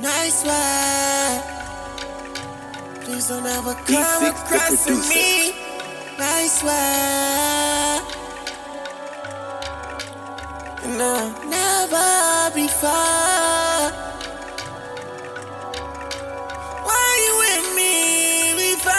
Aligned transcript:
nice 0.00 0.44
one. 0.44 1.42
Please 3.04 3.28
don't 3.28 3.46
ever 3.46 3.74
come 3.74 4.22
D6 4.22 4.30
across 4.30 4.84
to 4.86 4.92
me. 5.08 5.52
Nice 6.18 6.62
one. 6.62 8.02
No, 10.98 11.14
never 11.48 12.50
before. 12.54 13.90
Why 16.86 17.08
you 17.26 17.32
with 17.42 17.66
me 17.76 17.94
before? 18.56 18.92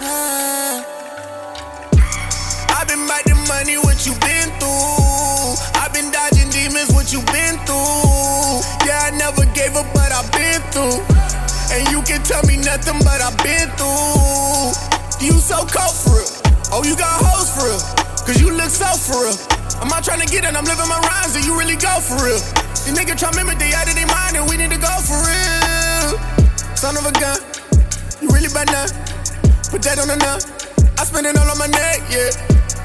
Ah. 0.00 0.84
I've 2.78 2.88
been 2.88 3.06
biting 3.06 3.42
money, 3.48 3.76
what 3.78 4.04
you 4.06 4.12
been 4.20 4.50
through? 4.58 5.56
I've 5.80 5.92
been 5.92 6.10
dodging 6.10 6.50
demons, 6.50 6.90
what 6.92 7.12
you 7.12 7.20
been 7.32 7.58
through? 7.66 8.55
But 12.94 13.18
I've 13.18 13.34
been 13.42 13.66
through. 13.74 14.70
You 15.18 15.34
so 15.42 15.66
cold 15.66 15.90
for 15.90 16.22
real. 16.22 16.30
Oh, 16.70 16.86
you 16.86 16.94
got 16.94 17.18
hoes 17.18 17.50
for 17.50 17.66
real. 17.66 17.82
Cause 18.22 18.38
you 18.38 18.54
look 18.54 18.70
so 18.70 18.86
for 18.94 19.26
real. 19.26 19.34
I'm 19.82 19.90
not 19.90 20.06
trying 20.06 20.22
to 20.22 20.28
get 20.30 20.46
it, 20.46 20.54
I'm 20.54 20.62
living 20.62 20.86
my 20.86 21.02
rhymes, 21.02 21.34
and 21.34 21.42
you 21.42 21.58
really 21.58 21.74
go 21.74 21.98
for 21.98 22.14
real. 22.22 22.38
These 22.86 22.94
niggas 22.94 23.18
try 23.18 23.34
mimic, 23.34 23.58
they 23.58 23.74
out 23.74 23.90
of 23.90 23.94
their 23.98 24.06
mind, 24.06 24.38
and 24.38 24.46
we 24.46 24.54
need 24.54 24.70
to 24.70 24.78
go 24.78 24.94
for 25.02 25.18
real. 25.18 26.14
Son 26.78 26.94
of 26.94 27.02
a 27.02 27.12
gun, 27.18 27.38
you 28.22 28.30
really 28.30 28.50
bad 28.54 28.70
now. 28.70 28.86
Put 29.66 29.82
that 29.82 29.98
on 29.98 30.06
the 30.06 30.18
nut. 30.22 30.46
I 30.94 31.02
spend 31.02 31.26
it 31.26 31.34
all 31.34 31.50
on 31.50 31.58
my 31.58 31.66
neck, 31.66 32.06
yeah. 32.06 32.30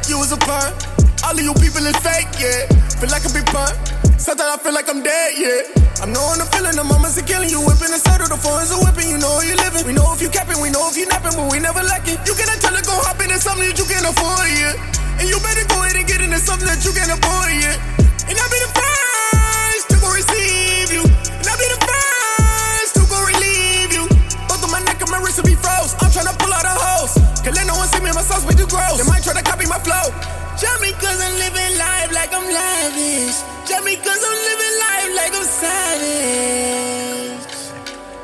You 0.10 0.18
was 0.18 0.34
a 0.34 0.40
pun. 0.42 0.74
All 1.22 1.38
of 1.38 1.44
you 1.46 1.54
people 1.62 1.86
is 1.86 1.98
fake, 2.02 2.30
yeah. 2.42 2.66
Feel 2.98 3.14
like 3.14 3.26
a 3.26 3.32
big 3.34 3.46
pun. 3.54 3.70
Sometimes 4.18 4.50
I 4.50 4.58
feel 4.58 4.74
like 4.74 4.90
I'm 4.90 5.06
dead, 5.06 5.38
yeah. 5.38 5.91
I'm 6.02 6.10
knowing 6.10 6.42
the 6.42 6.50
feeling, 6.50 6.74
the 6.74 6.82
moments 6.82 7.14
of 7.22 7.30
killing 7.30 7.54
you. 7.54 7.62
Whipping 7.62 7.94
the 7.94 8.02
circle, 8.02 8.26
the 8.26 8.34
phones 8.34 8.74
are 8.74 8.82
whipping. 8.82 9.06
You 9.06 9.22
know 9.22 9.38
you 9.46 9.54
living. 9.62 9.86
We 9.86 9.94
know 9.94 10.10
if 10.18 10.18
you 10.18 10.34
capping, 10.34 10.58
we 10.58 10.74
know 10.74 10.90
if 10.90 10.98
you 10.98 11.06
napping, 11.06 11.38
but 11.38 11.46
we 11.46 11.62
never 11.62 11.86
lacking. 11.86 12.18
You 12.26 12.34
cannot 12.34 12.58
tell 12.58 12.74
it, 12.74 12.90
go 12.90 12.98
hop 13.06 13.22
into 13.22 13.38
something 13.38 13.70
that 13.70 13.78
you 13.78 13.86
can 13.86 14.02
afford, 14.10 14.50
yeah. 14.50 15.22
And 15.22 15.30
you 15.30 15.38
better 15.46 15.62
go 15.70 15.78
ahead 15.86 16.02
and 16.02 16.10
get 16.10 16.26
into 16.26 16.42
something 16.42 16.66
that 16.66 16.82
you 16.82 16.90
can 16.90 17.06
afford, 17.06 17.54
yeah. 17.54 17.78
And 18.26 18.34
I'll 18.34 18.50
be 18.50 18.60
the 18.66 18.72
first 18.74 19.94
to 19.94 19.96
go 20.02 20.10
receive 20.10 20.90
you. 20.90 21.06
And 21.06 21.46
I'll 21.46 21.62
be 21.62 21.70
the 21.70 21.82
first 21.86 22.98
to 22.98 23.06
go 23.06 23.22
relieve 23.22 23.94
you. 23.94 24.10
Both 24.50 24.66
of 24.66 24.74
my 24.74 24.82
neck 24.82 25.06
and 25.06 25.12
my 25.14 25.22
wrist 25.22 25.38
will 25.38 25.54
be 25.54 25.54
froze. 25.54 25.94
I'm 26.02 26.10
tryna 26.10 26.34
pull 26.42 26.50
out 26.50 26.66
a 26.66 26.74
hose. 26.74 27.14
Cause 27.46 27.54
let 27.54 27.70
no 27.70 27.78
one 27.78 27.86
see 27.94 28.02
me, 28.02 28.10
my 28.10 28.26
sauce 28.26 28.42
be 28.42 28.58
too 28.58 28.66
gross. 28.66 28.98
They 28.98 29.06
might 29.06 29.22
try 29.22 29.38
to 29.38 29.46
copy 29.46 29.70
my 29.70 29.78
flow. 29.86 30.10
Jump 30.58 30.82
me 30.82 30.98
cause 30.98 31.22
I'm 31.22 31.38
living 31.38 31.78
life 31.78 32.10
like 32.10 32.34
I'm 32.34 32.50
lavish. 32.50 33.61
Like 35.32 35.40
I'm 35.40 35.48
savage. 35.48 36.92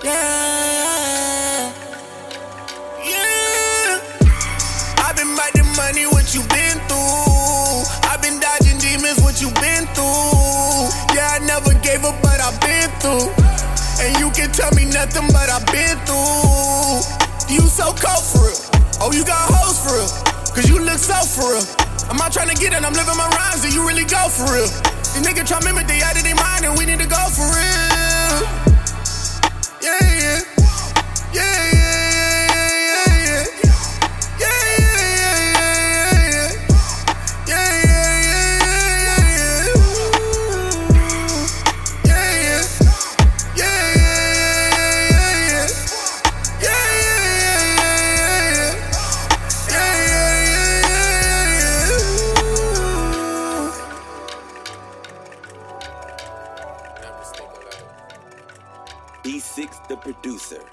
Yeah. 0.04 1.72
Yeah. 3.04 4.00
I've 5.00 5.16
been 5.16 5.36
biting 5.36 5.72
money, 5.76 6.06
what 6.08 6.34
you 6.34 6.42
been 6.42 6.80
through? 6.88 7.86
I've 8.10 8.22
been 8.22 8.40
dodging 8.40 8.78
demons, 8.80 9.20
what 9.22 9.42
you 9.42 9.50
been 9.62 9.86
through? 9.96 10.92
Yeah, 11.16 11.36
I 11.36 11.40
never 11.46 11.74
gave 11.80 12.04
up, 12.04 12.22
but 12.22 12.40
I've 12.42 12.60
been 12.62 12.90
through. 13.00 13.32
And 14.00 14.18
you 14.20 14.30
can 14.32 14.52
tell 14.52 14.72
me 14.72 14.86
nothing, 14.86 15.28
but 15.32 15.50
I've 15.50 15.66
been 15.68 15.98
through. 16.06 17.02
You 17.50 17.62
so 17.68 17.94
cold 17.96 18.24
for 18.24 18.44
real. 18.44 18.60
Oh, 19.00 19.12
you 19.14 19.24
got 19.24 19.48
hoes 19.48 19.80
for 19.80 19.94
real. 19.96 20.10
Cause 20.54 20.68
you 20.68 20.80
look 20.80 20.98
so 20.98 21.14
for 21.24 21.54
real. 21.54 21.66
I'm 22.10 22.18
not 22.18 22.32
trying 22.32 22.50
to 22.50 22.56
get 22.56 22.74
it, 22.74 22.84
I'm 22.84 22.94
living 22.94 23.18
my 23.18 23.28
rhymes, 23.30 23.64
and 23.64 23.74
you 23.74 23.86
really 23.88 24.06
go 24.06 24.30
for 24.30 24.52
real. 24.52 24.68
These 25.18 25.26
niggas 25.26 25.48
try 25.48 25.60
mimic, 25.64 25.88
they 25.88 26.02
out 26.02 26.18
of 26.18 26.27
D6 59.28 59.90
the 59.90 59.98
producer. 59.98 60.64